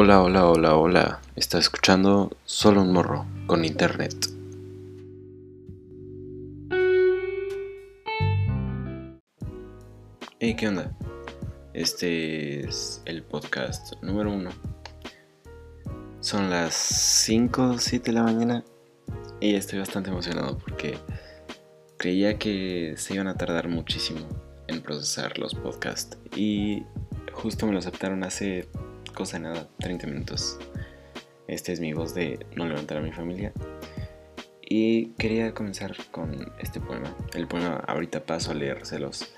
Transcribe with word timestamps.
Hola, 0.00 0.22
hola, 0.22 0.46
hola, 0.46 0.76
hola. 0.76 1.20
Está 1.34 1.58
escuchando 1.58 2.30
solo 2.44 2.82
un 2.82 2.92
morro 2.92 3.26
con 3.48 3.64
internet. 3.64 4.14
Hey, 10.38 10.54
¿qué 10.56 10.68
onda? 10.68 10.96
Este 11.74 12.60
es 12.60 13.02
el 13.06 13.24
podcast 13.24 14.00
número 14.00 14.32
uno. 14.32 14.50
Son 16.20 16.48
las 16.48 16.74
5 16.74 17.70
o 17.70 17.78
7 17.78 18.12
de 18.12 18.12
la 18.12 18.22
mañana 18.22 18.64
y 19.40 19.56
estoy 19.56 19.80
bastante 19.80 20.10
emocionado 20.10 20.58
porque 20.58 20.96
creía 21.96 22.38
que 22.38 22.94
se 22.96 23.14
iban 23.14 23.26
a 23.26 23.34
tardar 23.34 23.68
muchísimo 23.68 24.20
en 24.68 24.80
procesar 24.80 25.40
los 25.40 25.56
podcasts 25.56 26.16
y 26.36 26.84
justo 27.32 27.66
me 27.66 27.72
lo 27.72 27.80
aceptaron 27.80 28.22
hace 28.22 28.68
cosa 29.18 29.38
de 29.38 29.42
nada, 29.42 29.68
30 29.80 30.06
minutos. 30.06 30.60
Este 31.48 31.72
es 31.72 31.80
mi 31.80 31.92
voz 31.92 32.14
de 32.14 32.46
No 32.54 32.66
levantar 32.66 32.98
a 32.98 33.00
mi 33.00 33.10
familia. 33.10 33.52
Y 34.62 35.06
quería 35.18 35.54
comenzar 35.54 35.96
con 36.12 36.52
este 36.60 36.78
poema. 36.78 37.12
El 37.34 37.48
poema 37.48 37.82
ahorita 37.88 38.24
paso 38.24 38.52
a 38.52 38.54
leérselos. 38.54 39.34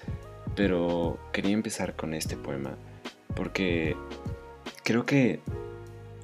Pero 0.55 1.19
quería 1.33 1.53
empezar 1.53 1.97
con 1.97 2.13
este 2.13 2.37
poema 2.37 2.77
porque 3.35 3.97
creo 4.85 5.07
que 5.07 5.41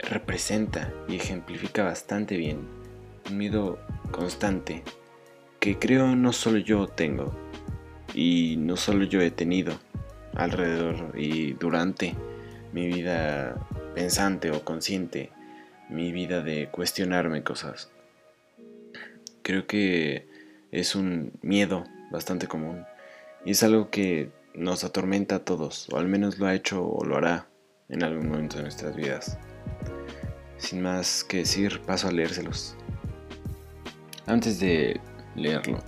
representa 0.00 0.92
y 1.08 1.16
ejemplifica 1.16 1.82
bastante 1.82 2.36
bien 2.36 2.68
un 3.30 3.38
miedo 3.38 3.78
constante 4.10 4.82
que 5.60 5.78
creo 5.78 6.14
no 6.14 6.34
solo 6.34 6.58
yo 6.58 6.88
tengo 6.88 7.32
y 8.12 8.56
no 8.58 8.76
solo 8.76 9.04
yo 9.04 9.22
he 9.22 9.30
tenido 9.30 9.78
alrededor 10.34 11.18
y 11.18 11.54
durante 11.54 12.14
mi 12.76 12.88
vida 12.88 13.56
pensante 13.94 14.50
o 14.50 14.62
consciente, 14.62 15.30
mi 15.88 16.12
vida 16.12 16.42
de 16.42 16.68
cuestionarme 16.68 17.42
cosas. 17.42 17.90
Creo 19.40 19.66
que 19.66 20.28
es 20.72 20.94
un 20.94 21.32
miedo 21.40 21.84
bastante 22.10 22.46
común 22.46 22.84
y 23.46 23.52
es 23.52 23.62
algo 23.62 23.88
que 23.88 24.30
nos 24.52 24.84
atormenta 24.84 25.36
a 25.36 25.38
todos, 25.38 25.88
o 25.90 25.96
al 25.96 26.06
menos 26.06 26.38
lo 26.38 26.48
ha 26.48 26.54
hecho 26.54 26.86
o 26.86 27.02
lo 27.06 27.16
hará 27.16 27.46
en 27.88 28.02
algún 28.02 28.28
momento 28.28 28.58
de 28.58 28.64
nuestras 28.64 28.94
vidas. 28.94 29.38
Sin 30.58 30.82
más 30.82 31.24
que 31.24 31.38
decir, 31.38 31.80
paso 31.80 32.08
a 32.08 32.12
leérselos. 32.12 32.76
Antes 34.26 34.60
de 34.60 35.00
leerlo, 35.34 35.78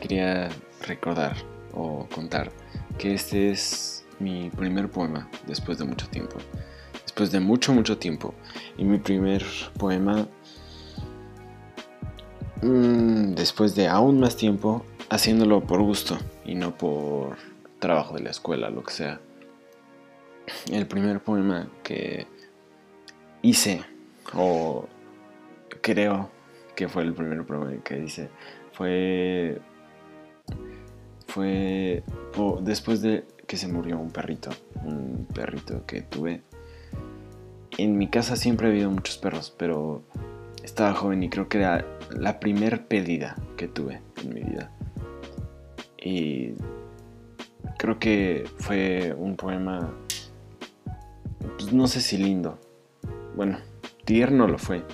quería 0.00 0.48
recordar 0.84 1.36
o 1.72 2.08
contar 2.12 2.50
que 2.98 3.14
este 3.14 3.52
es 3.52 3.97
mi 4.18 4.50
primer 4.50 4.88
poema 4.90 5.28
después 5.46 5.78
de 5.78 5.84
mucho 5.84 6.08
tiempo. 6.08 6.36
Después 7.02 7.30
de 7.32 7.40
mucho, 7.40 7.72
mucho 7.72 7.98
tiempo. 7.98 8.34
Y 8.76 8.84
mi 8.84 8.98
primer 8.98 9.44
poema, 9.78 10.26
mmm, 12.62 13.34
después 13.34 13.74
de 13.74 13.88
aún 13.88 14.20
más 14.20 14.36
tiempo, 14.36 14.84
haciéndolo 15.08 15.62
por 15.62 15.82
gusto 15.82 16.18
y 16.44 16.54
no 16.54 16.76
por 16.76 17.36
trabajo 17.78 18.14
de 18.14 18.22
la 18.22 18.30
escuela, 18.30 18.70
lo 18.70 18.82
que 18.82 18.92
sea. 18.92 19.20
El 20.70 20.86
primer 20.86 21.20
poema 21.20 21.68
que 21.82 22.26
hice, 23.42 23.82
o 24.34 24.86
creo 25.82 26.30
que 26.74 26.88
fue 26.88 27.02
el 27.02 27.12
primer 27.12 27.44
poema 27.44 27.72
que 27.82 27.98
hice, 27.98 28.30
fue 28.72 29.60
fue 31.28 32.02
después 32.62 33.02
de 33.02 33.24
que 33.48 33.56
se 33.56 33.66
murió 33.66 33.98
un 33.98 34.10
perrito, 34.10 34.50
un 34.84 35.26
perrito 35.34 35.84
que 35.86 36.02
tuve. 36.02 36.42
En 37.78 37.96
mi 37.96 38.08
casa 38.08 38.36
siempre 38.36 38.68
ha 38.68 38.70
habido 38.70 38.90
muchos 38.90 39.16
perros, 39.16 39.52
pero 39.56 40.02
estaba 40.62 40.94
joven 40.94 41.22
y 41.22 41.30
creo 41.30 41.48
que 41.48 41.58
era 41.58 41.84
la 42.10 42.40
primer 42.40 42.86
pérdida 42.86 43.36
que 43.56 43.66
tuve 43.66 44.02
en 44.22 44.34
mi 44.34 44.42
vida. 44.42 44.70
Y 45.96 46.52
creo 47.78 47.98
que 47.98 48.46
fue 48.58 49.14
un 49.16 49.36
poema, 49.36 49.94
pues 51.56 51.72
no 51.72 51.88
sé 51.88 52.02
si 52.02 52.18
lindo, 52.18 52.58
bueno, 53.34 53.58
tierno 54.04 54.46
lo 54.46 54.58
fue. 54.58 54.84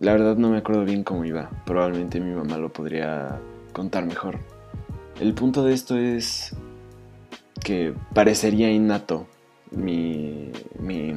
La 0.00 0.12
verdad 0.12 0.36
no 0.36 0.50
me 0.50 0.58
acuerdo 0.58 0.84
bien 0.84 1.04
cómo 1.04 1.24
iba, 1.24 1.48
probablemente 1.64 2.18
mi 2.18 2.34
mamá 2.34 2.58
lo 2.58 2.72
podría 2.72 3.40
contar 3.72 4.04
mejor. 4.04 4.40
El 5.20 5.32
punto 5.34 5.62
de 5.62 5.74
esto 5.74 5.96
es 5.96 6.56
que 7.60 7.94
parecería 8.14 8.70
innato 8.70 9.26
mi, 9.70 10.50
mi 10.78 11.14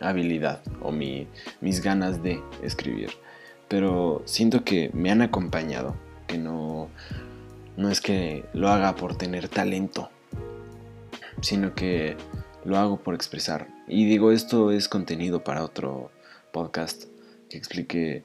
habilidad 0.00 0.62
o 0.82 0.92
mi, 0.92 1.26
mis 1.60 1.82
ganas 1.82 2.22
de 2.22 2.42
escribir, 2.62 3.10
pero 3.68 4.22
siento 4.24 4.64
que 4.64 4.90
me 4.92 5.10
han 5.10 5.22
acompañado, 5.22 5.96
que 6.26 6.38
no, 6.38 6.88
no 7.76 7.90
es 7.90 8.00
que 8.00 8.44
lo 8.52 8.68
haga 8.68 8.96
por 8.96 9.16
tener 9.16 9.48
talento, 9.48 10.10
sino 11.40 11.74
que 11.74 12.16
lo 12.64 12.76
hago 12.76 12.98
por 12.98 13.14
expresar. 13.14 13.68
Y 13.88 14.06
digo, 14.06 14.32
esto 14.32 14.70
es 14.70 14.88
contenido 14.88 15.42
para 15.44 15.64
otro 15.64 16.10
podcast 16.52 17.04
que 17.48 17.56
explique 17.56 18.24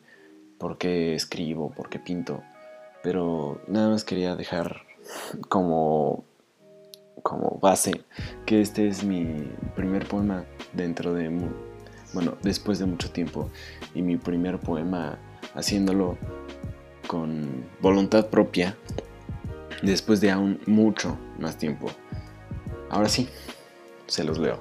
por 0.58 0.78
qué 0.78 1.16
escribo, 1.16 1.72
por 1.72 1.90
qué 1.90 2.00
pinto. 2.00 2.44
Pero 3.04 3.62
nada 3.68 3.90
más 3.90 4.04
quería 4.04 4.36
dejar 4.36 4.82
como, 5.50 6.26
como 7.26 7.58
base 7.60 8.06
que 8.46 8.62
este 8.62 8.88
es 8.88 9.04
mi 9.04 9.52
primer 9.76 10.08
poema 10.08 10.46
dentro 10.74 11.12
de, 11.12 11.32
bueno, 12.14 12.38
después 12.44 12.78
de 12.78 12.86
mucho 12.86 13.10
tiempo. 13.10 13.50
Y 13.96 14.04
mi 14.04 14.16
primer 14.16 14.60
poema 14.60 15.18
haciéndolo 15.56 16.20
con 17.08 17.66
voluntad 17.82 18.28
propia 18.28 18.78
después 19.82 20.22
de 20.22 20.30
aún 20.30 20.62
mucho 20.68 21.18
más 21.40 21.58
tiempo. 21.58 21.88
Ahora 22.92 23.10
sí, 23.10 23.28
se 24.06 24.24
los 24.24 24.38
leo. 24.38 24.60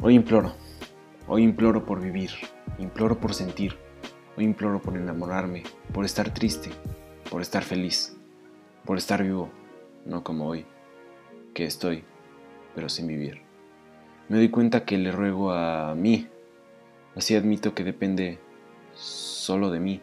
Hoy 0.00 0.14
imploro, 0.14 0.54
hoy 1.28 1.42
imploro 1.42 1.84
por 1.84 2.00
vivir, 2.00 2.30
imploro 2.78 3.20
por 3.20 3.34
sentir, 3.34 3.76
hoy 4.38 4.44
imploro 4.44 4.80
por 4.80 4.96
enamorarme, 4.96 5.64
por 5.92 6.06
estar 6.06 6.32
triste, 6.32 6.70
por 7.30 7.42
estar 7.42 7.62
feliz, 7.62 8.16
por 8.86 8.96
estar 8.96 9.22
vivo, 9.22 9.50
no 10.06 10.24
como 10.24 10.46
hoy, 10.46 10.64
que 11.56 11.64
estoy, 11.64 12.04
pero 12.74 12.90
sin 12.90 13.06
vivir. 13.06 13.40
Me 14.28 14.36
doy 14.36 14.50
cuenta 14.50 14.84
que 14.84 14.98
le 14.98 15.10
ruego 15.10 15.52
a 15.52 15.94
mí, 15.94 16.28
así 17.14 17.34
admito 17.34 17.74
que 17.74 17.82
depende 17.82 18.38
solo 18.94 19.70
de 19.70 19.80
mí. 19.80 20.02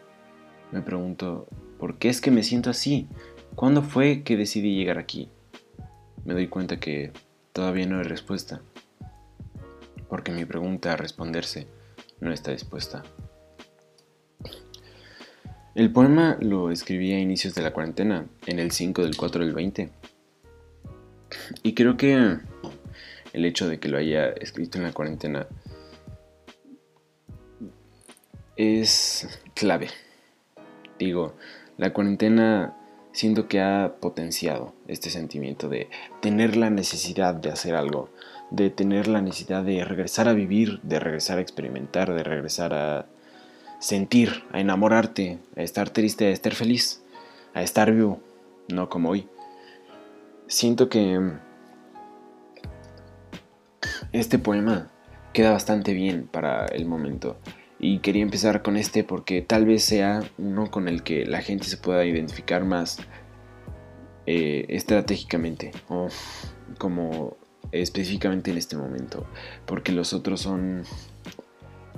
Me 0.72 0.82
pregunto, 0.82 1.46
¿por 1.78 1.96
qué 1.98 2.08
es 2.08 2.20
que 2.20 2.32
me 2.32 2.42
siento 2.42 2.70
así? 2.70 3.06
¿Cuándo 3.54 3.82
fue 3.82 4.24
que 4.24 4.36
decidí 4.36 4.74
llegar 4.74 4.98
aquí? 4.98 5.30
Me 6.24 6.34
doy 6.34 6.48
cuenta 6.48 6.80
que 6.80 7.12
todavía 7.52 7.86
no 7.86 7.98
hay 7.98 8.04
respuesta, 8.04 8.60
porque 10.08 10.32
mi 10.32 10.44
pregunta 10.44 10.94
a 10.94 10.96
responderse 10.96 11.68
no 12.18 12.32
está 12.32 12.50
dispuesta. 12.50 13.04
El 15.76 15.92
poema 15.92 16.36
lo 16.40 16.72
escribí 16.72 17.12
a 17.12 17.20
inicios 17.20 17.54
de 17.54 17.62
la 17.62 17.72
cuarentena, 17.72 18.26
en 18.46 18.58
el 18.58 18.72
5 18.72 19.02
del 19.02 19.16
4 19.16 19.44
del 19.44 19.54
20. 19.54 20.03
Y 21.62 21.74
creo 21.74 21.96
que 21.96 22.38
el 23.32 23.44
hecho 23.44 23.68
de 23.68 23.78
que 23.78 23.88
lo 23.88 23.98
haya 23.98 24.28
escrito 24.28 24.78
en 24.78 24.84
la 24.84 24.92
cuarentena 24.92 25.46
es 28.56 29.40
clave. 29.54 29.88
Digo, 30.98 31.34
la 31.76 31.92
cuarentena 31.92 32.76
siento 33.12 33.48
que 33.48 33.60
ha 33.60 33.96
potenciado 34.00 34.74
este 34.88 35.10
sentimiento 35.10 35.68
de 35.68 35.88
tener 36.20 36.56
la 36.56 36.70
necesidad 36.70 37.34
de 37.34 37.50
hacer 37.50 37.74
algo, 37.74 38.10
de 38.50 38.70
tener 38.70 39.08
la 39.08 39.20
necesidad 39.22 39.64
de 39.64 39.84
regresar 39.84 40.28
a 40.28 40.32
vivir, 40.32 40.80
de 40.82 41.00
regresar 41.00 41.38
a 41.38 41.40
experimentar, 41.40 42.12
de 42.12 42.22
regresar 42.22 42.74
a 42.74 43.06
sentir, 43.80 44.44
a 44.52 44.60
enamorarte, 44.60 45.38
a 45.56 45.62
estar 45.62 45.90
triste, 45.90 46.26
a 46.26 46.30
estar 46.30 46.54
feliz, 46.54 47.02
a 47.54 47.62
estar 47.62 47.92
vivo, 47.92 48.20
no 48.68 48.88
como 48.88 49.10
hoy. 49.10 49.28
Siento 50.46 50.88
que 50.88 51.18
este 54.12 54.38
poema 54.38 54.90
queda 55.32 55.52
bastante 55.52 55.92
bien 55.92 56.26
para 56.26 56.66
el 56.66 56.86
momento. 56.86 57.36
Y 57.78 57.98
quería 57.98 58.22
empezar 58.22 58.62
con 58.62 58.76
este 58.76 59.04
porque 59.04 59.42
tal 59.42 59.66
vez 59.66 59.84
sea 59.84 60.22
uno 60.38 60.70
con 60.70 60.88
el 60.88 61.02
que 61.02 61.26
la 61.26 61.42
gente 61.42 61.64
se 61.66 61.76
pueda 61.76 62.04
identificar 62.04 62.64
más 62.64 62.98
eh, 64.26 64.64
estratégicamente 64.68 65.72
o 65.88 66.08
como 66.78 67.36
específicamente 67.72 68.50
en 68.50 68.58
este 68.58 68.76
momento. 68.76 69.26
Porque 69.66 69.92
los 69.92 70.12
otros 70.12 70.40
son 70.40 70.84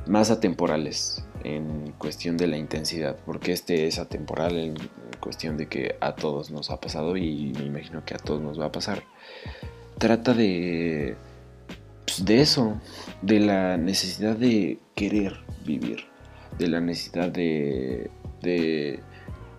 más 0.07 0.31
atemporales 0.31 1.25
en 1.45 1.93
cuestión 1.99 2.37
de 2.37 2.47
la 2.47 2.57
intensidad, 2.57 3.17
porque 3.25 3.53
este 3.53 3.87
es 3.87 3.99
atemporal 3.99 4.57
en 4.57 4.75
cuestión 5.21 5.57
de 5.57 5.69
que 5.69 5.97
a 6.01 6.15
todos 6.15 6.51
nos 6.51 6.71
ha 6.71 6.81
pasado 6.81 7.17
y 7.17 7.53
me 7.59 7.65
imagino 7.65 8.05
que 8.05 8.15
a 8.15 8.19
todos 8.19 8.41
nos 8.41 8.61
va 8.61 8.67
a 8.67 8.73
pasar. 8.73 9.03
Trata 9.99 10.35
de 10.35 11.17
pues, 12.07 12.25
de 12.25 12.41
eso, 12.41 12.81
de 13.21 13.41
la 13.41 13.77
necesidad 13.77 14.37
de 14.37 14.79
querer 14.95 15.35
vivir, 15.65 16.05
de 16.59 16.69
la 16.69 16.81
necesidad 16.81 17.31
de, 17.31 18.11
de 18.43 19.01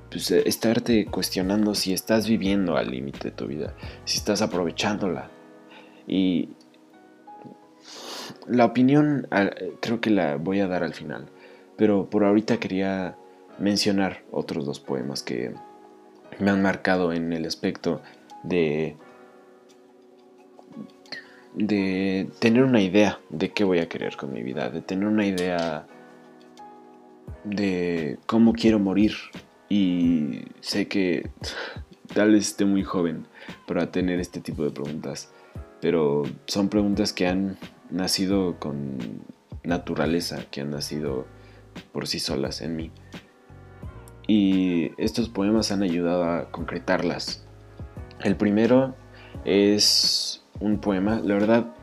pues, 0.09 0.31
estarte 0.31 1.05
cuestionando 1.05 1.75
si 1.75 1.93
estás 1.93 2.27
viviendo 2.27 2.77
al 2.77 2.89
límite 2.89 3.29
de 3.29 3.31
tu 3.31 3.47
vida, 3.47 3.75
si 4.05 4.17
estás 4.17 4.41
aprovechándola. 4.41 5.29
Y 6.07 6.50
la 8.47 8.65
opinión 8.65 9.27
creo 9.79 10.01
que 10.01 10.09
la 10.09 10.38
voy 10.38 10.59
a 10.59 10.67
dar 10.67 10.83
al 10.83 10.94
final, 10.94 11.29
pero 11.75 12.09
por 12.09 12.23
ahorita 12.23 12.57
quería 12.57 13.15
mencionar 13.59 14.23
otros 14.31 14.65
dos 14.65 14.79
poemas 14.79 15.23
que 15.23 15.53
me 16.39 16.51
han 16.51 16.61
marcado 16.61 17.13
en 17.13 17.33
el 17.33 17.45
aspecto 17.45 18.01
de 18.44 18.95
de 21.57 22.29
tener 22.39 22.63
una 22.63 22.81
idea 22.81 23.19
de 23.29 23.49
qué 23.49 23.63
voy 23.63 23.79
a 23.79 23.89
querer 23.89 24.15
con 24.15 24.31
mi 24.31 24.44
vida, 24.44 24.69
de 24.69 24.81
tener 24.81 25.07
una 25.07 25.25
idea 25.25 25.88
de 27.43 28.19
cómo 28.27 28.53
quiero 28.53 28.77
morir. 28.79 29.13
Y 29.69 30.45
sé 30.61 30.88
que 30.88 31.29
tal 32.13 32.31
vez 32.31 32.50
esté 32.50 32.65
muy 32.65 32.83
joven 32.83 33.25
para 33.67 33.91
tener 33.91 34.19
este 34.19 34.39
tipo 34.39 34.63
de 34.63 34.69
preguntas, 34.69 35.31
pero 35.81 36.23
son 36.45 36.69
preguntas 36.69 37.11
que 37.11 37.27
han 37.27 37.57
nacido 37.89 38.60
con 38.60 38.98
naturaleza, 39.63 40.45
que 40.50 40.62
han 40.62 40.72
nacido 40.72 41.28
por 41.92 42.07
sí 42.07 42.19
solas 42.19 42.62
en 42.62 42.75
mí. 42.75 42.92
Y 44.28 44.92
estos 44.98 45.30
poemas 45.30 45.72
han 45.72 45.84
ayudado 45.84 46.25
a 46.25 46.51
concretarlas. 46.51 47.45
El 48.22 48.36
primero 48.36 48.95
es 49.45 50.44
un 50.60 50.80
poema. 50.80 51.22
La 51.24 51.36
verdad, 51.36 51.74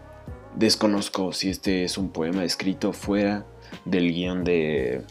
desconozco 0.56 1.32
si 1.32 1.50
este 1.50 1.84
es 1.84 1.96
un 1.96 2.10
poema 2.10 2.44
escrito 2.44 2.92
fuera 2.92 3.46
del 3.84 4.12
guion 4.12 4.44
de 4.44 5.04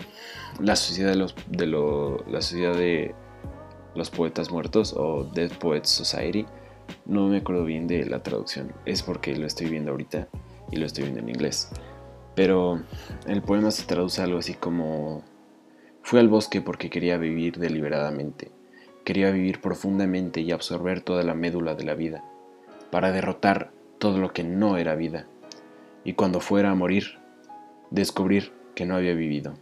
la 0.60 0.76
sociedad 0.76 1.10
de 1.10 1.16
los, 1.16 1.36
de 1.48 1.68
la 1.68 2.42
sociedad 2.42 2.76
de 2.76 3.16
los 3.96 4.10
poetas 4.10 4.52
muertos 4.52 4.94
o 4.96 5.24
Dead 5.24 5.52
Poets 5.58 5.90
Society. 5.90 6.46
No 7.06 7.28
me 7.28 7.38
acuerdo 7.38 7.66
bien 7.66 7.88
de 7.88 8.06
la 8.06 8.22
traducción. 8.22 8.74
Es 8.86 9.02
porque 9.02 9.36
lo 9.36 9.48
estoy 9.48 9.70
viendo 9.70 9.92
ahorita 9.92 10.28
y 10.74 10.76
lo 10.78 10.86
estoy 10.86 11.06
viendo 11.06 11.22
en 11.22 11.30
inglés. 11.30 11.70
Pero 12.36 12.82
el 13.28 13.42
poema 13.42 13.72
se 13.72 13.86
traduce 13.86 14.22
algo 14.22 14.40
así 14.40 14.54
como 14.56 15.24
Fui 16.04 16.20
al 16.20 16.28
bosque 16.28 16.62
porque 16.62 16.90
quería 16.90 17.18
vivir 17.18 17.58
deliberadamente. 17.58 18.52
Quería 19.06 19.32
vivir 19.32 19.62
profundamente 19.62 20.42
y 20.42 20.52
absorber 20.52 21.00
toda 21.02 21.24
la 21.24 21.34
médula 21.34 21.76
de 21.76 21.86
la 21.86 21.96
vida 21.96 22.24
para 22.92 23.12
derrotar 23.12 23.72
todo 24.00 24.18
lo 24.18 24.34
que 24.34 24.44
no 24.44 24.78
era 24.78 24.96
vida, 24.96 25.26
y 26.04 26.14
cuando 26.14 26.42
fuera 26.42 26.72
a 26.72 26.76
morir, 26.76 27.20
descubrir 27.90 28.52
que 28.76 28.86
no 28.86 28.96
había 28.96 29.14
vivido. 29.14 29.54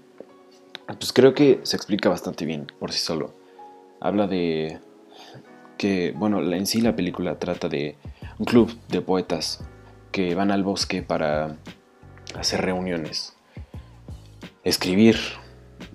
Pues 0.87 1.13
creo 1.13 1.35
que 1.35 1.59
se 1.61 1.75
explica 1.75 2.09
bastante 2.09 2.45
bien 2.45 2.65
por 2.79 2.91
sí 2.91 2.99
solo. 2.99 3.33
Habla 3.99 4.27
de 4.27 4.79
que, 5.77 6.13
bueno, 6.17 6.41
en 6.41 6.65
sí 6.65 6.81
la 6.81 6.95
película 6.95 7.37
trata 7.37 7.69
de 7.69 7.95
un 8.39 8.45
club 8.45 8.75
de 8.89 9.01
poetas 9.01 9.63
que 10.11 10.35
van 10.35 10.51
al 10.51 10.63
bosque 10.63 11.01
para 11.01 11.57
hacer 12.35 12.61
reuniones, 12.61 13.35
escribir, 14.63 15.17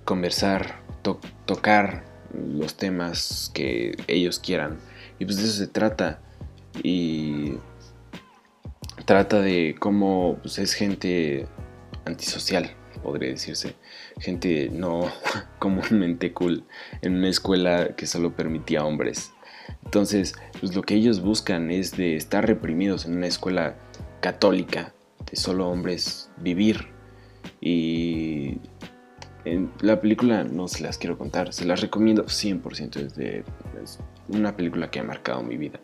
conversar, 0.04 0.80
tocar 1.44 2.04
los 2.32 2.76
temas 2.76 3.50
que 3.54 3.96
ellos 4.06 4.38
quieran. 4.38 4.78
Y 5.18 5.24
pues 5.24 5.38
de 5.38 5.44
eso 5.44 5.52
se 5.52 5.66
trata 5.66 6.20
y 6.82 7.54
trata 9.04 9.40
de 9.40 9.76
cómo 9.78 10.38
pues, 10.42 10.58
es 10.58 10.74
gente 10.74 11.46
antisocial, 12.04 12.70
podría 13.02 13.30
decirse, 13.30 13.74
gente 14.18 14.68
no 14.72 15.10
comúnmente 15.58 16.32
cool 16.32 16.64
en 17.02 17.16
una 17.16 17.28
escuela 17.28 17.94
que 17.96 18.06
solo 18.06 18.34
permitía 18.34 18.84
hombres. 18.84 19.32
Entonces, 19.84 20.34
pues 20.60 20.74
lo 20.74 20.82
que 20.82 20.94
ellos 20.94 21.20
buscan 21.20 21.70
es 21.70 21.96
de 21.96 22.16
estar 22.16 22.46
reprimidos 22.46 23.04
en 23.06 23.16
una 23.16 23.26
escuela 23.26 23.76
católica, 24.20 24.94
de 25.30 25.36
solo 25.36 25.68
hombres, 25.68 26.30
vivir. 26.38 26.88
Y 27.60 28.58
en 29.44 29.70
la 29.80 30.00
película 30.00 30.44
no 30.44 30.68
se 30.68 30.82
las 30.82 30.98
quiero 30.98 31.16
contar, 31.16 31.52
se 31.52 31.64
las 31.64 31.80
recomiendo 31.80 32.24
100%, 32.26 32.96
es, 32.96 33.14
de, 33.14 33.44
una 34.28 34.56
película 34.56 34.90
que 34.90 35.00
ha 35.00 35.04
marcado 35.04 35.42
mi 35.42 35.56
vida. 35.56 35.80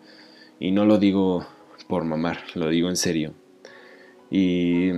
Y 0.58 0.73
no 0.73 0.84
lo 0.84 0.99
digo 0.99 1.46
por 1.88 2.05
mamar, 2.05 2.38
lo 2.55 2.69
digo 2.69 2.88
en 2.88 2.96
serio. 2.96 3.34
Y 4.31 4.93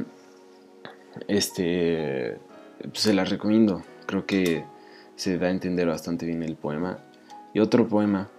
este 1.28 2.38
pues, 2.80 3.00
se 3.00 3.14
las 3.14 3.30
recomiendo. 3.30 3.82
Creo 4.06 4.26
que 4.26 4.64
se 5.16 5.38
da 5.38 5.48
a 5.48 5.50
entender 5.50 5.86
bastante 5.86 6.26
bien 6.26 6.42
el 6.42 6.56
poema. 6.56 6.98
Y 7.52 7.60
otro 7.60 7.86
poema 7.86 8.30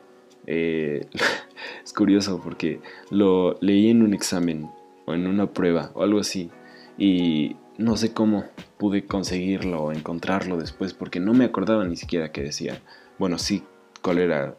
eh, 0.48 1.08
es 1.84 1.94
curioso 1.94 2.42
porque 2.44 2.80
lo 3.10 3.58
leí 3.62 3.90
en 3.90 4.02
un 4.02 4.14
examen 4.14 4.70
o 5.06 5.14
en 5.14 5.28
una 5.28 5.48
prueba 5.48 5.92
o 5.94 6.04
algo 6.04 6.20
así. 6.20 6.52
Y 6.98 7.58
no 7.78 7.98
sé 7.98 8.14
cómo 8.14 8.46
pude 8.78 9.06
conseguirlo 9.06 9.84
o 9.84 9.92
encontrarlo 9.92 10.58
después 10.58 10.94
porque 10.94 11.20
no 11.20 11.34
me 11.34 11.46
acordaba 11.46 11.84
ni 11.86 11.96
siquiera 11.96 12.32
qué 12.32 12.42
decía. 12.42 12.82
Bueno, 13.18 13.38
sí, 13.38 13.64
cuál 14.02 14.20
era 14.20 14.56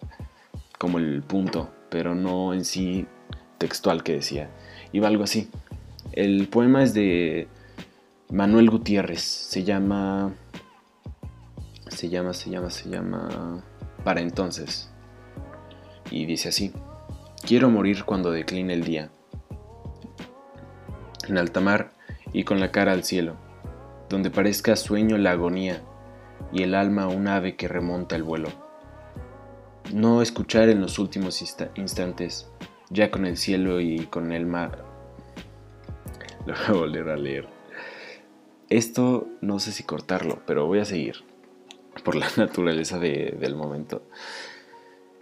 como 0.78 0.98
el 0.98 1.22
punto, 1.22 1.70
pero 1.90 2.14
no 2.14 2.52
en 2.52 2.64
sí 2.64 3.06
textual 3.58 4.02
que 4.02 4.14
decía. 4.14 4.50
Iba 4.92 5.08
algo 5.08 5.24
así. 5.24 5.48
El 6.12 6.48
poema 6.48 6.82
es 6.82 6.94
de 6.94 7.48
Manuel 8.30 8.70
Gutiérrez. 8.70 9.22
Se 9.22 9.64
llama. 9.64 10.34
Se 11.88 12.08
llama, 12.08 12.34
se 12.34 12.50
llama, 12.50 12.70
se 12.70 12.90
llama. 12.90 13.62
Para 14.04 14.20
entonces. 14.20 14.90
Y 16.10 16.26
dice 16.26 16.50
así. 16.50 16.72
Quiero 17.46 17.70
morir 17.70 18.04
cuando 18.04 18.30
decline 18.30 18.72
el 18.72 18.84
día. 18.84 19.10
En 21.28 21.38
alta 21.38 21.60
mar 21.60 21.92
y 22.32 22.44
con 22.44 22.60
la 22.60 22.70
cara 22.70 22.92
al 22.92 23.04
cielo, 23.04 23.36
donde 24.08 24.30
parezca 24.30 24.76
sueño 24.76 25.18
la 25.18 25.32
agonía 25.32 25.82
y 26.52 26.62
el 26.62 26.74
alma 26.74 27.08
un 27.08 27.28
ave 27.28 27.56
que 27.56 27.68
remonta 27.68 28.16
el 28.16 28.22
vuelo 28.22 28.66
no 29.92 30.22
escuchar 30.22 30.68
en 30.68 30.80
los 30.80 30.98
últimos 30.98 31.42
instantes, 31.76 32.48
ya 32.90 33.10
con 33.10 33.26
el 33.26 33.36
cielo 33.36 33.80
y 33.80 34.06
con 34.06 34.32
el 34.32 34.46
mar. 34.46 34.84
Lo 36.46 36.54
voy 36.54 36.64
a 36.66 36.72
volver 36.72 37.08
a 37.08 37.16
leer. 37.16 37.48
Esto 38.68 39.28
no 39.40 39.58
sé 39.58 39.72
si 39.72 39.84
cortarlo, 39.84 40.42
pero 40.46 40.66
voy 40.66 40.80
a 40.80 40.84
seguir 40.84 41.24
por 42.04 42.16
la 42.16 42.26
naturaleza 42.36 42.98
del 42.98 43.54
momento. 43.54 44.02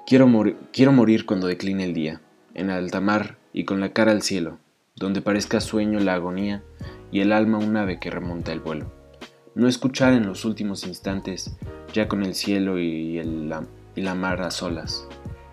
Quiero, 0.07 0.29
quiero 0.73 0.93
morir 0.93 1.27
cuando 1.27 1.47
decline 1.47 1.85
el 1.85 1.95
día, 1.95 2.21
en 2.55 2.71
alta 2.71 3.01
mar 3.01 3.39
y 3.53 3.65
con 3.65 3.81
la 3.81 3.93
cara 3.93 4.13
al 4.13 4.23
cielo, 4.23 4.59
donde 4.97 5.21
parezca 5.21 5.61
sueño 5.61 5.99
la 6.01 6.15
agonía 6.15 6.63
y 7.11 7.21
el 7.21 7.33
alma 7.33 7.59
un 7.59 7.77
ave 7.77 7.99
que 7.99 8.11
remonta 8.11 8.53
el 8.53 8.61
vuelo. 8.61 8.93
No 9.55 9.69
escuchar 9.69 10.13
en 10.13 10.27
los 10.27 10.45
últimos 10.45 10.87
instantes, 10.87 11.57
ya 11.93 12.09
con 12.09 12.23
el 12.23 12.35
cielo 12.35 12.79
y 12.79 13.19
el, 13.19 13.53
y 13.95 14.03
la 14.03 14.15
mar 14.15 14.43
a 14.43 14.51
solas, 14.51 15.07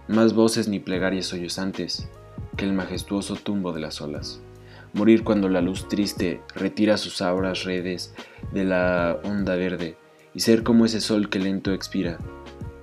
más 0.07 0.33
voces 0.33 0.67
ni 0.67 0.79
plegarias 0.79 1.27
sollozantes 1.27 2.09
que 2.57 2.65
el 2.65 2.73
majestuoso 2.73 3.35
tumbo 3.35 3.73
de 3.73 3.81
las 3.81 4.01
olas. 4.01 4.41
Morir 4.93 5.23
cuando 5.23 5.47
la 5.47 5.61
luz 5.61 5.87
triste 5.87 6.41
retira 6.53 6.97
sus 6.97 7.21
auras 7.21 7.63
redes 7.63 8.13
de 8.51 8.65
la 8.65 9.19
onda 9.23 9.55
verde 9.55 9.95
y 10.33 10.41
ser 10.41 10.63
como 10.63 10.85
ese 10.85 10.99
sol 10.99 11.29
que 11.29 11.39
lento 11.39 11.73
expira, 11.73 12.17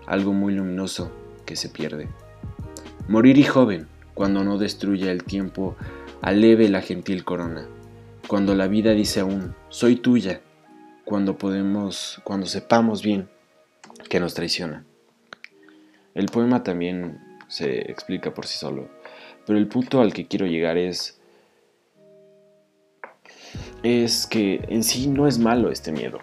algo 0.07 0.33
muy 0.33 0.55
luminoso 0.55 1.11
que 1.45 1.57
se 1.57 1.69
pierde. 1.69 2.09
Morir 3.09 3.37
y 3.39 3.45
joven, 3.45 3.89
cuando 4.15 4.43
no 4.43 4.59
destruya 4.59 5.13
el 5.13 5.25
tiempo, 5.25 5.77
aleve 6.23 6.69
la 6.69 6.83
gentil 6.83 7.25
corona, 7.25 7.69
cuando 8.27 8.55
la 8.55 8.69
vida 8.69 8.93
dice 8.93 9.21
aún, 9.21 9.55
soy 9.69 9.97
tuya, 9.97 10.41
cuando 11.05 11.39
podemos, 11.39 12.21
cuando 12.25 12.47
sepamos 12.47 13.03
bien 13.03 13.29
que 14.09 14.21
nos 14.21 14.35
traiciona. 14.35 14.85
El 16.15 16.27
poema 16.27 16.63
también 16.63 17.21
se 17.49 17.91
explica 17.91 18.35
por 18.35 18.47
sí 18.47 18.59
solo, 18.59 18.89
pero 19.47 19.59
el 19.59 19.69
punto 19.69 20.01
al 20.01 20.13
que 20.13 20.27
quiero 20.27 20.47
llegar 20.47 20.77
es 20.77 21.19
es 23.83 24.27
que 24.27 24.61
en 24.69 24.83
sí 24.83 25.09
no 25.09 25.27
es 25.27 25.39
malo 25.39 25.71
este 25.71 25.93
miedo. 25.93 26.19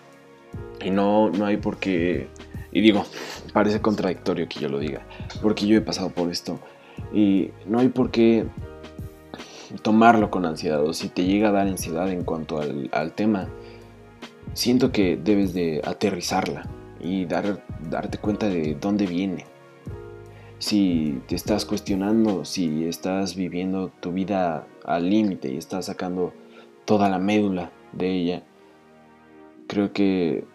Y 0.84 0.90
no, 0.90 1.30
no 1.30 1.46
hay 1.46 1.58
por 1.58 1.78
qué... 1.78 2.28
Y 2.72 2.82
digo, 2.82 3.06
parece 3.54 3.82
contradictorio 3.82 4.48
que 4.50 4.60
yo 4.60 4.70
lo 4.70 4.80
diga, 4.80 5.06
porque 5.42 5.66
yo 5.66 5.78
he 5.78 5.82
pasado 5.82 6.10
por 6.10 6.30
esto. 6.30 6.60
Y 7.14 7.52
no 7.66 7.80
hay 7.80 7.88
por 7.88 8.12
qué 8.12 8.46
tomarlo 9.82 10.30
con 10.32 10.46
ansiedad, 10.46 10.84
o 10.84 10.94
si 10.94 11.10
te 11.10 11.24
llega 11.24 11.50
a 11.50 11.52
dar 11.52 11.68
ansiedad 11.68 12.10
en 12.10 12.24
cuanto 12.24 12.60
al, 12.60 13.12
tema, 13.14 13.50
siento 14.54 14.92
que 14.92 15.18
debes 15.18 15.54
de 15.54 15.82
aterrizarla 15.84 16.68
y 17.00 17.26
dar, 17.26 17.64
darte 17.90 18.18
cuenta 18.18 18.48
de 18.48 18.76
dónde 18.76 19.06
viene 19.06 19.46
si 20.60 21.22
te 21.28 21.36
estás 21.36 21.66
cuestionando, 21.66 22.46
si 22.46 22.86
estás 22.86 23.36
viviendo 23.36 23.92
tu 24.00 24.12
vida 24.12 24.68
al 24.84 25.10
límite 25.10 25.52
y 25.52 25.58
estás 25.58 25.88
sacando 25.88 26.34
toda 26.86 27.10
la 27.10 27.20
médula 27.20 27.72
de 27.92 28.12
ella, 28.12 28.44
creo 29.68 29.92
que 29.92 30.46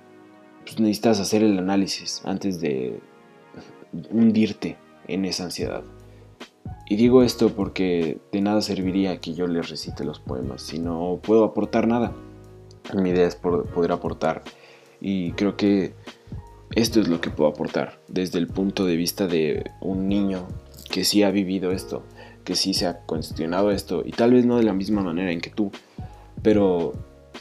pues, 0.65 0.81
necesitas 0.81 1.21
hacer 1.21 1.43
el 1.43 1.59
análisis 1.59 2.23
antes 2.25 2.61
de 2.61 3.01
hundirte 4.11 4.79
en 5.07 5.25
esa 5.25 5.45
ansiedad. 5.45 5.85
Y 6.91 6.97
digo 6.97 7.23
esto 7.23 7.51
porque 7.51 8.19
de 8.33 8.41
nada 8.41 8.61
serviría 8.63 9.21
que 9.21 9.33
yo 9.33 9.47
les 9.47 9.71
recite 9.71 10.03
los 10.03 10.19
poemas 10.19 10.61
si 10.61 10.81
no 10.81 11.21
puedo 11.23 11.45
aportar 11.45 11.87
nada. 11.87 12.13
Mi 12.93 13.11
idea 13.11 13.29
es 13.29 13.37
poder 13.37 13.93
aportar 13.93 14.43
y 15.01 15.31
creo 15.35 15.57
que 15.57 15.95
esto 16.75 16.99
es 16.99 17.07
lo 17.07 17.21
que 17.21 17.31
puedo 17.31 17.49
aportar 17.49 18.01
desde 18.09 18.41
el 18.41 18.49
punto 18.49 18.87
de 18.87 18.97
vista 18.97 19.29
de 19.29 19.71
un 19.81 20.09
niño 20.09 20.49
que 20.91 21.05
sí 21.05 21.23
ha 21.23 21.31
vivido 21.31 21.71
esto, 21.71 22.03
que 22.43 22.57
sí 22.57 22.75
se 22.75 22.89
ha 22.89 22.99
cuestionado 23.03 23.71
esto 23.71 24.03
y 24.05 24.11
tal 24.11 24.33
vez 24.33 24.45
no 24.45 24.57
de 24.57 24.65
la 24.65 24.73
misma 24.73 25.01
manera 25.01 25.31
en 25.31 25.41
que 25.41 25.51
tú, 25.51 25.71
pero 26.43 26.95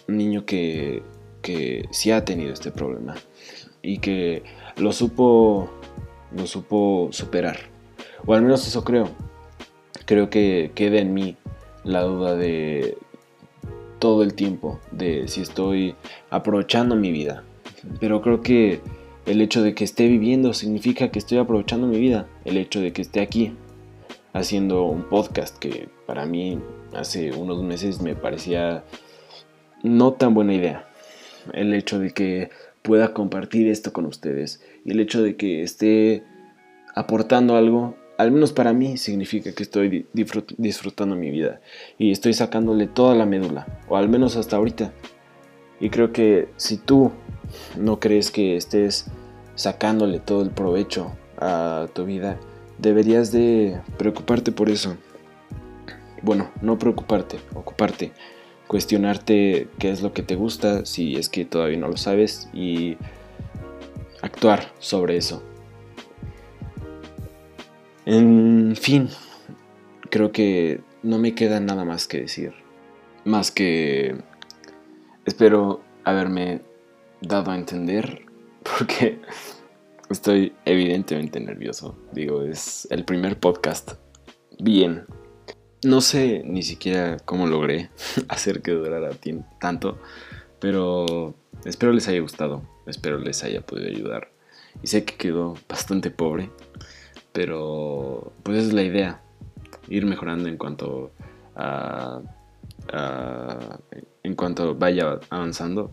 un 0.08 0.18
niño 0.18 0.46
que, 0.46 1.02
que 1.42 1.88
sí 1.90 2.12
ha 2.12 2.24
tenido 2.24 2.54
este 2.54 2.70
problema 2.70 3.16
y 3.82 3.98
que 3.98 4.44
lo 4.78 4.94
supo, 4.94 5.72
lo 6.38 6.46
supo 6.46 7.08
superar. 7.10 7.58
O 8.28 8.36
al 8.36 8.44
menos 8.44 8.68
eso 8.68 8.84
creo. 8.84 9.10
Creo 10.10 10.32
que 10.32 10.72
queda 10.74 10.98
en 10.98 11.14
mí 11.14 11.36
la 11.84 12.02
duda 12.02 12.36
de 12.36 12.98
todo 14.00 14.24
el 14.24 14.34
tiempo, 14.34 14.80
de 14.90 15.28
si 15.28 15.42
estoy 15.42 15.94
aprovechando 16.32 16.96
mi 16.96 17.12
vida. 17.12 17.44
Pero 18.00 18.20
creo 18.24 18.42
que 18.42 18.82
el 19.28 19.40
hecho 19.40 19.62
de 19.62 19.76
que 19.76 19.84
esté 19.84 20.08
viviendo 20.08 20.56
significa 20.56 21.12
que 21.12 21.20
estoy 21.20 21.38
aprovechando 21.38 21.86
mi 21.86 22.00
vida. 22.00 22.26
El 22.44 22.58
hecho 22.58 22.82
de 22.82 22.92
que 22.92 23.04
esté 23.04 23.22
aquí 23.22 23.54
haciendo 24.34 24.86
un 24.86 25.04
podcast 25.04 25.56
que 25.60 25.90
para 26.08 26.26
mí 26.26 26.60
hace 26.96 27.32
unos 27.32 27.62
meses 27.62 28.02
me 28.02 28.16
parecía 28.16 28.84
no 29.84 30.14
tan 30.14 30.34
buena 30.34 30.56
idea. 30.56 30.90
El 31.54 31.72
hecho 31.76 32.00
de 32.00 32.10
que 32.10 32.50
pueda 32.82 33.14
compartir 33.14 33.68
esto 33.68 33.94
con 33.94 34.08
ustedes 34.08 34.60
y 34.84 34.90
el 34.90 35.02
hecho 35.02 35.22
de 35.22 35.36
que 35.36 35.62
esté 35.62 36.24
aportando 36.96 37.56
algo, 37.56 37.96
al 38.20 38.34
menos 38.34 38.52
para 38.52 38.74
mí, 38.74 38.98
significa 38.98 39.54
que 39.54 39.64
estoy 39.64 40.06
disfrutando 40.12 41.16
mi 41.16 41.32
vida 41.32 41.62
y 41.98 42.12
estoy 42.12 42.34
sacándole 42.34 42.86
toda 42.86 43.16
la 43.16 43.26
médula, 43.26 43.66
o 43.88 43.96
al 43.96 44.10
menos 44.10 44.36
hasta 44.36 44.58
ahorita. 44.58 44.92
Y 45.80 45.90
creo 45.90 46.12
que 46.12 46.50
si 46.58 46.76
tú 46.76 47.14
no 47.78 48.02
crees 48.02 48.30
que 48.30 48.58
estés 48.58 49.06
sacándole 49.56 50.20
todo 50.20 50.42
el 50.42 50.50
provecho 50.50 51.14
a 51.38 51.88
tu 51.94 52.04
vida, 52.04 52.38
deberías 52.78 53.32
de 53.32 53.80
preocuparte 53.98 54.52
por 54.52 54.70
eso. 54.70 54.98
Bueno, 56.22 56.52
no 56.62 56.78
preocuparte, 56.78 57.38
ocuparte 57.54 58.12
cuestionarte 58.68 59.70
qué 59.80 59.92
es 59.92 60.02
lo 60.02 60.12
que 60.12 60.24
te 60.24 60.36
gusta, 60.36 60.86
si 60.86 61.16
es 61.16 61.30
que 61.30 61.46
todavía 61.46 61.78
no 61.78 61.88
lo 61.88 61.96
sabes, 61.96 62.50
y 62.54 62.98
actuar 64.22 64.74
sobre 64.80 65.16
eso. 65.16 65.42
En 68.12 68.76
fin, 68.76 69.08
creo 70.10 70.32
que 70.32 70.82
no 71.04 71.20
me 71.20 71.36
queda 71.36 71.60
nada 71.60 71.86
más 71.86 72.08
que 72.08 72.22
decir. 72.22 72.56
Más 73.24 73.52
que 73.52 74.16
espero 75.26 75.84
haberme 76.06 76.64
dado 77.22 77.52
a 77.52 77.56
entender, 77.56 78.26
porque 78.64 79.22
estoy 80.10 80.54
evidentemente 80.66 81.40
nervioso. 81.40 82.00
Digo, 82.12 82.42
es 82.42 82.88
el 82.90 83.06
primer 83.06 83.40
podcast. 83.40 83.92
Bien, 84.58 85.06
no 85.86 86.02
sé 86.02 86.42
ni 86.44 86.64
siquiera 86.64 87.18
cómo 87.26 87.46
logré 87.46 87.92
hacer 88.28 88.64
que 88.64 88.72
durara 88.72 89.12
tanto, 89.60 90.00
pero 90.60 91.36
espero 91.64 91.94
les 91.94 92.08
haya 92.08 92.22
gustado, 92.22 92.64
espero 92.88 93.20
les 93.20 93.44
haya 93.44 93.62
podido 93.62 93.88
ayudar. 93.88 94.32
Y 94.82 94.88
sé 94.88 95.06
que 95.06 95.14
quedó 95.14 95.54
bastante 95.70 96.10
pobre, 96.10 96.50
pero 97.32 98.32
pues 98.44 98.58
esa 98.58 98.68
es 98.68 98.74
la 98.74 98.84
idea, 98.84 99.22
ir 99.88 100.06
mejorando 100.06 100.50
en 100.50 100.58
cuanto 100.58 101.12
a, 101.56 102.22
en 104.24 104.36
cuanto 104.36 104.76
vaya 104.76 105.20
avanzando. 105.30 105.92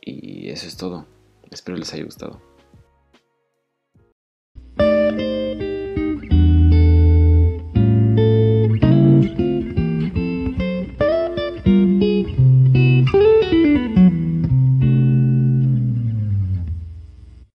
Y 0.00 0.48
eso 0.48 0.66
es 0.66 0.76
todo. 0.76 1.06
Espero 1.50 1.76
les 1.76 1.92
haya 1.92 2.04
gustado. 2.04 2.40